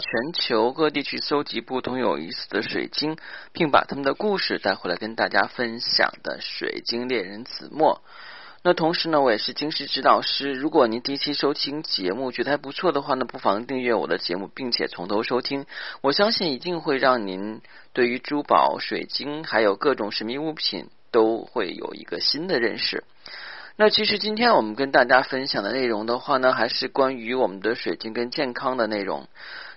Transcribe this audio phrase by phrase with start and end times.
[0.00, 3.16] 全球各地去搜集不同有意思的水晶，
[3.52, 8.02] 并把他们的故事带回来跟大家分享的水晶猎人子墨。
[8.62, 10.52] 那同时呢，我也是晶石指导师。
[10.52, 15.64] 如果您第一期收听节目觉得还不错的话呢，不妨订阅我的节目，并且从头收听。
[16.02, 17.62] 我相信一定会让您
[17.94, 23.04] 对于珠宝、水晶还有各种神秘物品都会有一个新的认识。
[23.76, 29.26] 那其实今天我们跟大家分享的内容的话呢，还是关于我们的水晶跟健康的内容。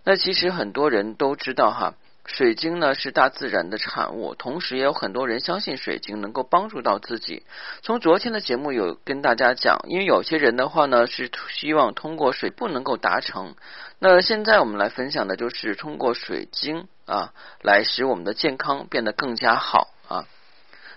[0.04, 1.94] 那其实很多人都知道哈，
[2.26, 7.44] 水晶呢是大自然的产物，同时也有很多人相信水晶能够帮助到自己。
[7.82, 13.55] 从昨天的节目有跟大家讲，因为有些人的话呢是希望通过水不能够达成。
[14.00, 20.26] 那现在我们来分享的就是通过水晶啊，来使我们的健康变得更加好啊。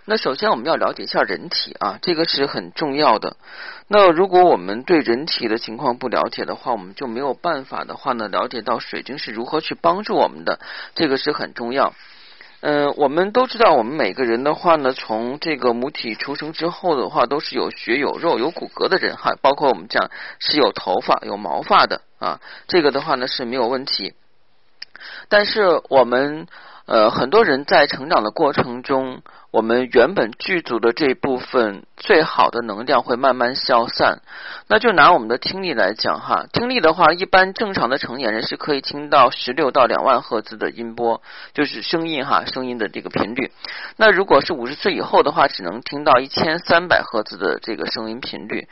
[0.08, 3.36] 那首先我们要了解一下人体啊，这个是很重要的。
[3.88, 10.60] 那如果我们对人体的情况不了解的话，我们就没有办法的话呢，了解到水晶是如何去帮助我们的，
[10.94, 11.92] 这个是很重要。
[12.60, 24.14] 嗯，我们都知道，我们每个人的话呢，从这个母体出生之后的话，都是有血有肉有骨骼的人哈，包括我们讲是有头发有毛发的啊，这个的话呢是没有问题。
[25.28, 26.46] 但是我们
[26.86, 29.20] 呃很多人在成长的过程中。
[29.56, 34.20] 我们原本剧组的这部分最好的能量会慢慢消散，
[34.68, 41.22] 那就拿我们的听力来讲哈，听力的话，一般正常的成年人是可以听到十六到两万赫兹的音波，
[41.54, 43.50] 就是声音哈，声音的这个频率。
[43.96, 48.68] 那如果是五十岁以后的话，只能听到一千三百赫兹的这个声音频率。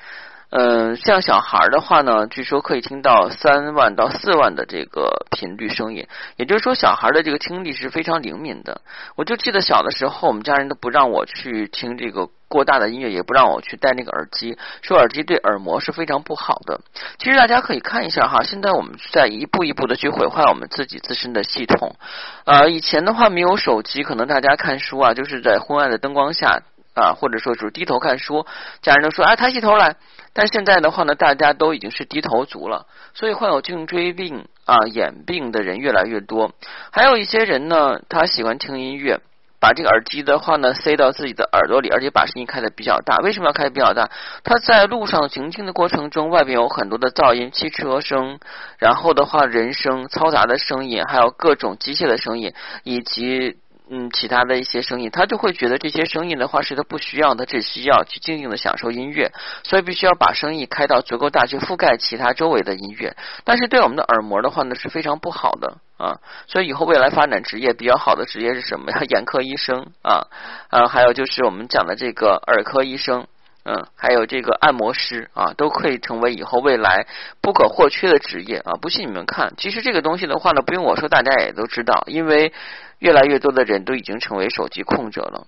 [0.56, 8.80] 嗯，像小孩的话呢，据说可以听到三万到四万的这个频率声音，也就是说，小孩的这个听力是非常灵敏的。
[9.16, 16.82] 我就记得小的时候，我们家人都不让我去听这个过大的音乐，也不让我去戴那个耳机，说耳机对耳膜是非常不好的。
[17.18, 21.96] 其实大家可以看一下哈，现在我们在一步一步的去毁坏我们自己自身的系统。
[22.44, 26.62] 呃，以前的话没有手机，可能大家看书啊，就是在昏暗的灯光下
[26.94, 28.46] 啊，或者说是低头看书，
[28.80, 29.96] 家人都说啊，抬起头来。
[30.32, 36.52] 但现在的话呢，大家都已经是低头族了，所以患有颈椎病啊、眼病的人越来越多。
[36.90, 39.20] 还有一些人呢，他喜欢听音乐，
[39.60, 43.18] 把这个耳机的话呢塞到自己的耳朵里，而且把声音开的比较大。
[43.18, 44.10] 为什么要开比较大？
[44.42, 48.40] 他在路上行进的过程中，外边有很多的噪音，汽车声，
[48.78, 53.56] 然后的话人声、嘈杂的声音，还有各种机械的声音，以及。
[53.90, 59.30] 嗯，其他的一些声音，他就会觉得这些声音的话是他不需要，他只需要去静静的享受音乐，
[59.62, 63.14] 所以必须要把生意开到足够大，去覆盖其他周围的音乐。
[63.44, 69.02] 但是对我们的耳膜的话呢是非常不好的啊，所以以后未来发展职业比较好的职业是什么呀？
[69.10, 70.28] 眼科医生啊
[70.70, 73.26] 啊，还有就是我们讲的这个耳科医生，
[73.64, 77.06] 嗯，还有这个按摩师啊，都可以成为以后未来
[77.40, 78.74] 不可或缺的职业啊。
[78.80, 82.52] 不信你们看，其实这个东西的话呢，不用我说，大家也都知道，因为。
[83.00, 85.46] 越来越多的人都已经成为手机控者了。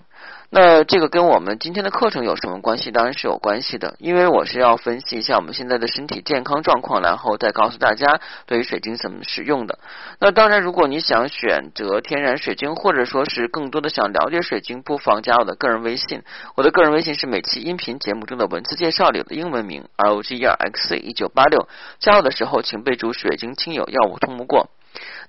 [0.48, 2.92] 那这个跟我们今天的课程有什么关系？
[2.92, 9.78] 当然是有关系的，因为我是要分析一下我们现在的身体健康状况，然后再告诉大家对于水晶怎么使用的。
[10.20, 16.22] 那当然，如果你想选择天然水晶，或者说是更多的想了解水晶，不妨加我的个人微信。
[16.54, 21.68] 我的个人微信是每期音频节目中的文字介绍里的英文名 R O G E R X C 一九八六。
[21.98, 24.70] 加我的时候，请备注“水晶亲友”，要我通不过。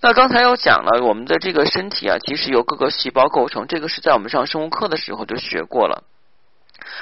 [0.01, 6.03] 那刚才又讲了，我们的这个身体啊，其实由各个细胞构成，这个是在我们上生物课的时候就学过了。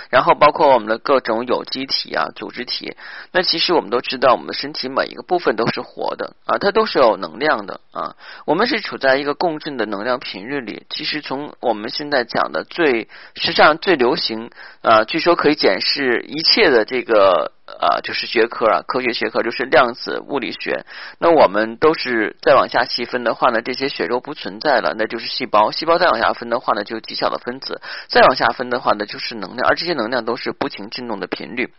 [0.10, 2.96] 然后包括我们的各种有机体啊、组织体，
[3.32, 8.16] 那其实我们都知道，我们的身体每一个部分都是活的啊，它都是有能量的啊。
[8.46, 10.86] 我们是处在一个共振的能量频率里。
[10.90, 14.50] 其实从我们现在讲的最时尚最流行
[14.82, 17.52] 啊，据说可以检视一切的这个。
[17.66, 20.86] 啊，就是学科啊，科学学科就是量子物理学。
[21.18, 25.72] 那我们都是再往下细分的话呢，这些血肉不存在了，那就是细胞。
[25.72, 27.82] 细胞再往下分的话呢，就极小的分子。
[28.08, 29.68] 再往下分的话呢，就是能量。
[29.68, 31.74] 而这些能量都是不停振动的频率。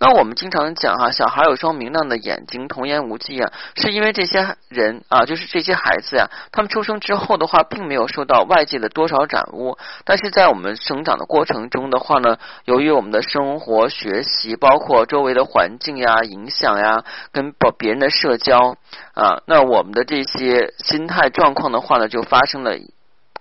[0.00, 15.27] 那我们经常讲哈，小孩有双明亮的眼睛，童言无忌啊，是因为这些人啊，就是这些孩子呀，他们出生之后的话，并没有受到外界的多少染污，但是在我们生长的过程中的话呢，由于我们的生活、学习，包括周围。
[15.34, 18.76] 的环境呀，影响呀，跟别别人的社交
[19.14, 22.76] 啊，那我们的这些心态状况的话呢，就发生了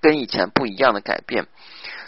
[0.01, 1.47] 跟以前不一样的改变。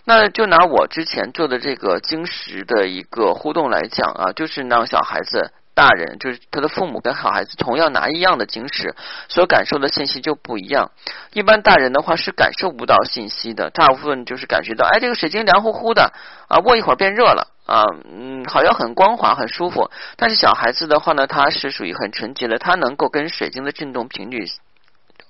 [0.05, 5.51] 那就拿我之前做的这个晶石的一个互动来讲啊，就是让小孩子。
[5.75, 8.95] 大人就是他的父母跟小孩子同样拿一样的晶石，
[9.29, 10.91] 所感受的信息就不一样。
[11.31, 16.11] 一般大人的话是感受不到信息的，大部分就是感觉到，哎，这个水晶凉乎乎的
[16.49, 19.91] 啊，握一会儿变热了啊，嗯，好像很光滑很舒服。
[20.17, 24.45] 但是小孩子的话呢，他是属于很纯洁的，他能够跟水晶的振动频率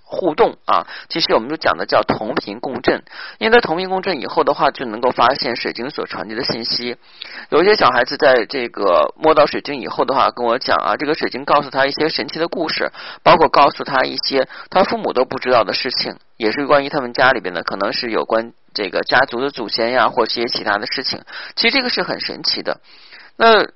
[0.01, 0.87] 互动啊。
[1.09, 3.03] 其实我们就讲的叫同频共振，
[3.37, 6.95] 因为在同频共振以后的话，就能够发现水晶所传递的信息。
[7.49, 21.23] 有一些小孩子在这个摸到水晶以后的话，跟我讲啊，这个水晶告诉他一些神奇的故事，包括告诉他一些他父母都不知道的事情，也是关于他们家里边的，可能是有关这个家族的祖先呀，或者一些其他的事情。
[21.55, 22.79] 其实这个是很神奇的。
[23.35, 23.67] 那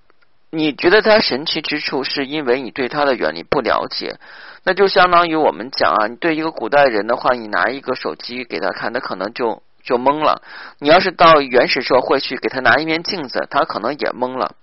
[0.50, 4.18] 你觉得它神奇之处，是因为你对它的原理不了解？
[4.64, 10.42] 那就相当于我们讲啊，你对一个古代人的话，你拿一个手机给他看，他可能就就懵了。
[10.80, 14.56] 你要是到原始社会去给他拿一面镜子，他可能也懵了。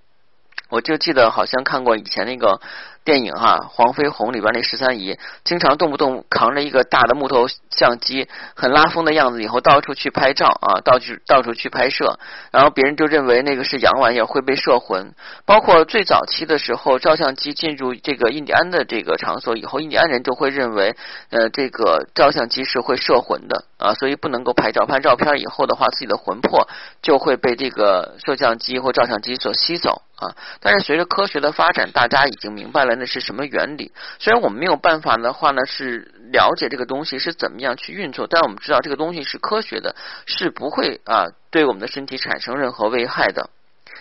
[0.68, 2.60] 我就记得好像看过以前那个。
[3.04, 12.18] 电影哈，《黄飞鸿》里边那十三姨，经常动不动扛着一个大的木头相机，很拉风的样子，以后到处去拍照啊，到处到处去拍摄，
[12.52, 15.14] 然后别人就认为那个是洋玩意儿，会被摄魂。
[15.46, 20.94] 包括最早期的时候，照相机进入这个印第安的这个场所以后，印第安人就会认为，
[21.30, 24.84] 呃，这个照相机是会摄魂的啊，所以不能够拍照。
[24.86, 26.68] 拍照片以后的话，自己的魂魄
[27.02, 30.36] 就会被这个摄像机或照相机所吸走啊。
[30.60, 32.94] 但是随着科学的发展，大家已经明白了。
[32.94, 33.90] 那是什么原理？
[34.18, 39.96] 虽然我们没有办法的话呢，是了解这个东西是怎么样去运作，但我们知道这个东西是科学的，
[40.26, 43.50] 是不会啊对我们的身体产生任何危害的，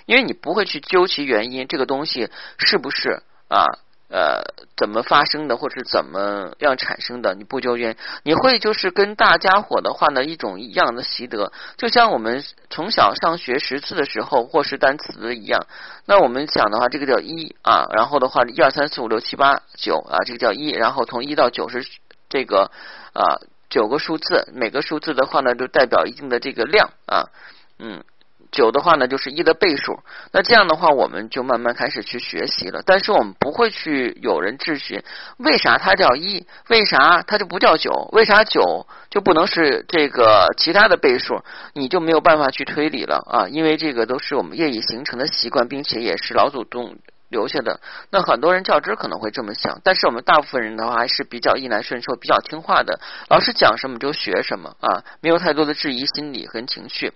[0.06, 3.66] 因为你不会去究其原因，这个东西是不是啊？
[4.10, 4.42] 呃，
[4.76, 7.36] 怎么发生的，或是怎么样产生的？
[7.36, 15.68] 你不纠结，你会就是跟大家伙的话呢，一种一样的习得，就像我们从小上学识字的时候，或是单词一样。
[16.08, 21.86] 那我们讲的话，这个叫一啊，然后的话，一二三四五六七八九啊，这个叫一，然后从一到九是
[22.30, 22.72] 这个
[23.14, 23.38] 啊
[23.70, 27.30] 九个数字，每个数字的话呢，就代表一定的这个量啊，
[27.78, 28.04] 嗯。
[28.51, 30.00] 九的话呢，就是一的倍数。
[30.31, 32.81] 那这样的话，我们就慢慢开始去学习了。
[32.86, 35.04] 但是我们不会去有人质询，
[35.38, 36.46] 为啥它叫一？
[36.68, 38.10] 为啥它就不叫九？
[38.12, 41.42] 为啥九就不能是这个其他的倍数？
[41.74, 43.48] 你就没有办法去推理了啊！
[43.48, 46.98] 因为这个都是我们业已形成的习惯，并且也是老祖宗。
[47.30, 47.80] 留下的
[48.10, 53.00] 那很多人较真可能会这么想，但是我们大部分人的话还是比较逆来顺受、比较听话的。
[53.28, 57.13] 老师讲什么就学什么啊，没有太多的质疑心理和情绪。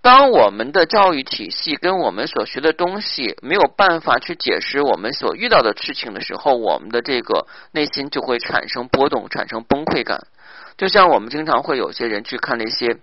[0.00, 10.26] 当我们的教育体系跟我们所学的东西没有办法去解释我们所遇到的事情的时候，我们的这个内心就会产生波动，产生崩溃感。
[10.76, 12.98] 就像我们经常会有些人去看那些。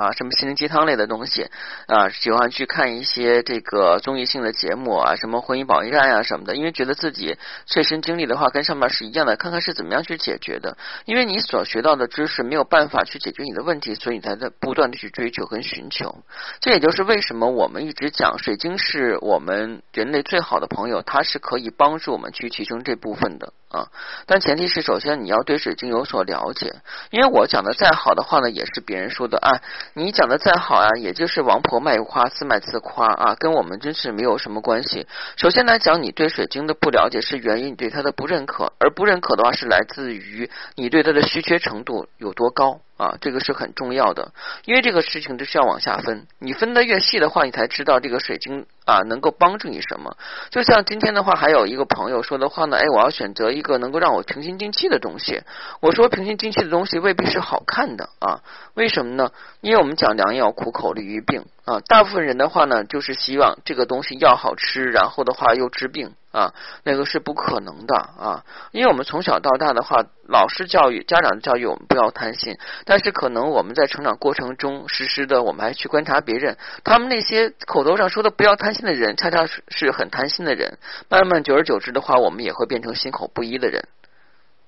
[0.00, 1.46] 啊，什么心灵鸡汤类的东西
[1.86, 7.36] 啊，喜欢去看一些这个综艺性的节目啊，什么婚姻保卫战呀什么的，因为觉得自己
[7.66, 10.78] 切身经历的话跟上面是一样的，看看是怎么样去解决的。
[11.04, 16.24] 因为你所学到的知识没有办法去解决你的问题，所以你才在不断的去追求跟寻求。
[16.60, 23.88] 这也就是为什么我们一直讲水晶是我们人类最好的朋友，它是可以帮助我们去提升这部分的啊。
[24.26, 26.74] 但前提是首先你要对水晶有所了解，
[27.10, 29.60] 因为我讲的再好的话呢，也是别人说的啊。
[29.94, 35.06] 你讲的再好啊，也就是王婆卖瓜自卖自夸啊，跟我们真是没有什么关系。
[35.36, 42.80] 首先来讲，你对水晶的不了解是源于你对它的不认可，而不认可的话是来自于你对它的稀缺程度有多高。
[43.00, 44.32] 啊，这个是很重要的，
[44.66, 46.26] 因为这个事情就需要往下分。
[46.38, 50.18] 你分的越细的话，你才知道这个水晶啊能够帮助你什么。
[50.50, 55.40] 就像今天的话，还有一个朋友说的话呢，哎，我要选择一个能够让我平心静气的东西。
[55.80, 58.42] 我说平心静气的东西未必是好看的啊，
[58.74, 59.30] 为什么呢？
[59.62, 61.46] 因为我们讲良药苦口利于病。
[61.70, 68.44] 啊，大部分人的话呢，就是希望这个东西要好吃，然后的话又治病啊，那个是不可能的啊。
[68.72, 72.58] 因为我们从小到大的话，老师教育、家长的教育，我们不要贪心。
[72.86, 80.76] 但是可能我们在成长过程中，实时的我们还去观察别人，他们那些口头上说的不要贪心的人，恰恰是是很贪心的人。
[81.08, 83.86] 慢慢久而久之的话，我们也会变成心口不一的人。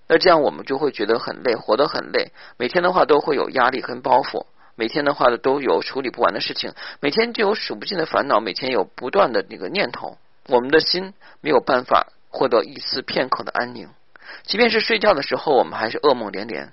[0.06, 4.47] 那这样我们就会觉得很累，活得很累，每天的话都会有压力跟包袱。
[4.75, 13.91] 每天的话呢，都有处理不完的事情，每天就有数不尽的烦恼，每天有不断的那个念头，我们的心没有办法获得一丝片刻的安宁，
[14.45, 16.73] 即便是睡觉的时候，我们还是噩梦连连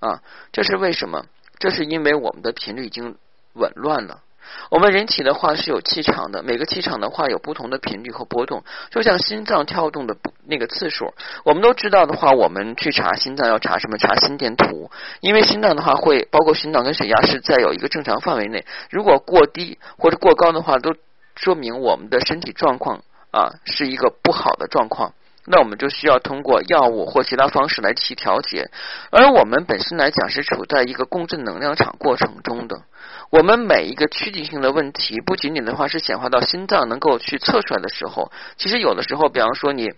[0.00, 0.22] 啊！
[0.52, 1.26] 这是为什么？
[1.58, 3.16] 这是因为我们的频率已经
[3.52, 4.23] 紊乱了。
[4.70, 11.14] 我们人体的话是有气场的，每个气场的话有不同的频率和波动，就像心脏跳动的那个次数。
[11.44, 13.96] 我们都知道的话，我们去查心脏要查什么？
[13.96, 20.94] 查心电图，因为心脏的话会包括心脏跟血压是在有一个正常范围内，如果过低或者过高的话，都
[21.36, 25.14] 说明我们的身体状况啊是一个不好的状况。
[25.46, 28.70] 那我们就需要通过药物或其他方式来去调节，
[29.10, 32.82] 而我们本身来讲是处在一个共振能量场过程中的。
[33.30, 39.92] 我们每一个趋近性的问题，不仅仅的话是显化到心脏能够去测出来的时候，其实有的时候，比方说你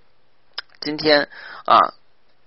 [0.81, 1.29] 今天
[1.65, 1.95] 啊。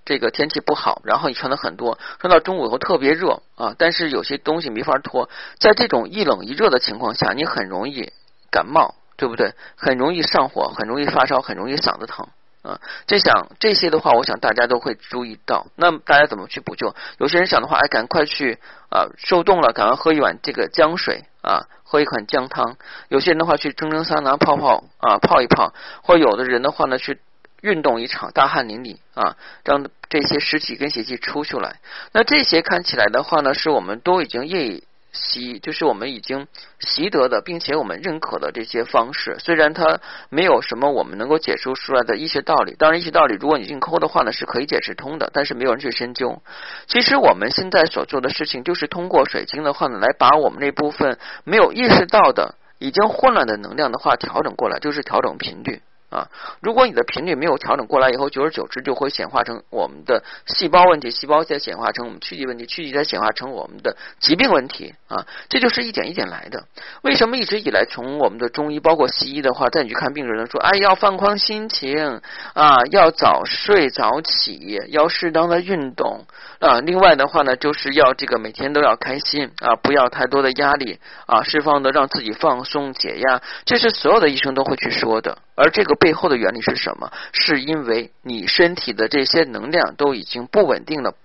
[0.06, 5.30] 这个天气不好，然后你穿的很多，穿到中午以后特别热啊，但是有些东西没法脱，
[5.60, 8.12] 在这种一冷一热的情况下，你很容易
[8.50, 9.54] 感冒，对不对？
[9.76, 12.28] 很容易上火，很容易发烧，很容易嗓子疼。
[12.62, 15.68] 啊，这想这些的话，我想大家都会注意到。
[15.76, 16.94] 那大家怎么去补救？
[17.18, 22.76] 有些人想的话，哎，赶快去啊，受冻了，赶快喝一碗这个姜水啊，喝一款姜汤。
[23.08, 25.74] 有些人的话，去蒸蒸桑拿泡泡啊，泡一泡。
[26.04, 27.22] 或有的人的话呢，去
[27.62, 31.78] 运动一场，大汗淋漓啊，让这些湿气跟邪气出出来。
[32.12, 34.84] 那这些看起来的话呢，是我们都已经业。
[35.12, 36.48] 习就是我们已经
[36.80, 40.00] 习得的，并且我们认可的这些方式，虽然它
[40.30, 42.76] 没有什么我们能够解释出来的一些道理。
[42.78, 46.42] 当然，一些道理如果你硬抠的话呢，是可以解释通的，但是没有人去深究。
[46.88, 55.82] 其实我们现在所做的事情，就是通过水晶的话呢，来把我们那部分没有意识到的、已经混乱的能量的话调整过来，就是调整频率。
[56.10, 56.28] 啊，
[56.62, 66.66] 如果你的频率没有调整过来以后，久而久之就会显化成我们的细胞问题，细胞再显化成我们躯体问题，躯体再显化成我们的疾病问题啊，这就是一点一点来的。
[67.04, 72.22] 为什么一直以来从我们的中医包括西医的话，带你去看病人说，哎，要放宽心情
[72.54, 76.26] 啊，要早睡早起，要适当的运动
[76.60, 85.38] 啊，另外的话呢，就是要这个每天都要开心啊，不要太多的压力啊，释放的让自己放松解压，这是所有的医生都会去说的。
[85.62, 87.12] 而这个背后的原理是什么？
[87.34, 91.16] 是因为你身体的这些能量都已经不稳定了，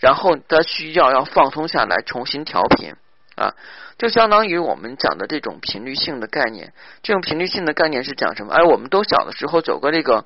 [0.00, 2.94] 然后它需要要放松下来，重新调频
[3.36, 3.52] 啊，
[3.98, 6.72] 就相当于我们讲的这种频率性的概念。
[7.02, 8.54] 这种频率性的概念是讲什么？
[8.54, 10.24] 哎，我们都小的时候走过这个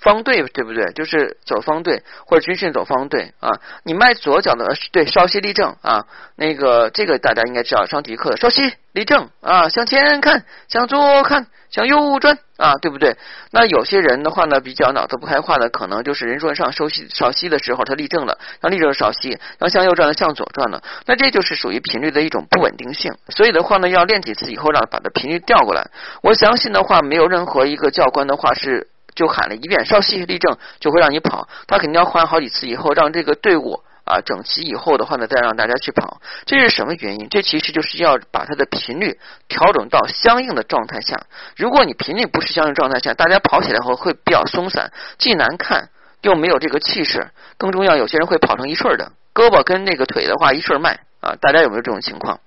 [0.00, 0.92] 方队，对不对？
[0.92, 3.50] 就是走方队或者军训走方队啊。
[3.84, 6.06] 你迈左脚的对，稍息立正啊。
[6.36, 11.46] 那个这个大家应该知道，上体育课稍息立正啊，向前看，向左看。
[11.70, 13.16] 向右转啊，对不对？
[13.52, 23.14] 那有些人的话呢，比较脑子不开化的，可能就是人说上稍息稍息的时候，他立正了，让立正稍息，然后向右转的，向左转了，那这就是属于频率的一种不稳定性。
[23.28, 25.88] 所以的话呢，要练几次以后，让把这频率调过来。
[26.24, 28.88] 我相信的话，没有任何一个教官的话是
[29.20, 33.82] 就喊了一遍稍息立正就会让你跑，他肯定要喊好几次以后，让这个队伍。
[34.02, 37.28] 啊，整齐以后的话呢，再让大家去跑，这是什么原因？
[37.28, 41.26] 这其实就是要把它的频率调整到相应的状态下。
[41.56, 45.90] 如果你频率不是相应状态下，大家跑起来后会比较松散，既难看
[46.22, 47.30] 又没有这个气势。
[47.56, 51.36] 更重要，有些人会跑成一瞬的，胳膊跟那个腿的话一瞬慢啊。
[51.40, 52.40] 大家有没有这种情况？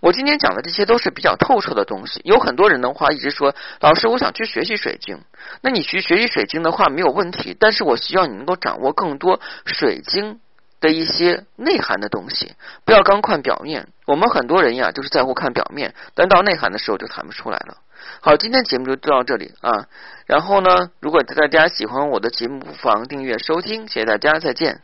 [0.00, 2.20] 我今天讲的这些都是比较透彻的东西。
[2.24, 5.20] 有很多人的话一直说，老师，我想去学习水晶。
[5.62, 10.40] 那你去学习水晶的话没有问题，但是我需要你能够掌握更多水晶。
[10.80, 12.52] 的一些内涵的东西，
[12.84, 13.88] 不要光看表面。
[14.06, 17.78] 我们很多人呀，就是在乎看表面，但到内涵的时候就谈不出来了。
[18.20, 19.86] 好，今天节目就到这里啊。
[20.26, 23.88] 然后呢，如果大家喜欢我的节目，不妨订阅收听。
[23.88, 24.80] 谢谢大家，再见。